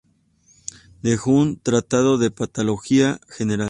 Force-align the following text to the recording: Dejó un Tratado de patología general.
Dejó 1.03 1.29
un 1.29 1.57
Tratado 1.59 2.17
de 2.17 2.31
patología 2.31 3.19
general. 3.29 3.59